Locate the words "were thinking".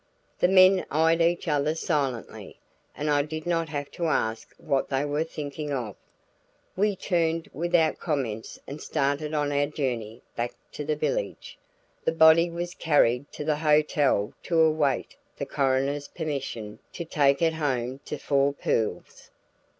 5.05-5.71